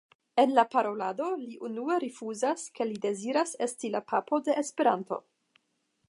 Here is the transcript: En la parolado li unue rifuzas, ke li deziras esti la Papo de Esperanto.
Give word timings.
En 0.43 0.53
la 0.59 0.61
parolado 0.75 1.25
li 1.41 1.57
unue 1.67 1.97
rifuzas, 2.03 2.63
ke 2.79 2.87
li 2.93 2.97
deziras 3.03 3.53
esti 3.69 3.91
la 3.97 4.01
Papo 4.13 4.39
de 4.49 4.55
Esperanto. 4.63 5.21